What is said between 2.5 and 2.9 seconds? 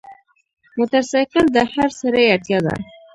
ده.